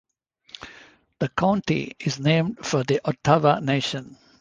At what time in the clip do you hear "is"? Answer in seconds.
1.99-2.19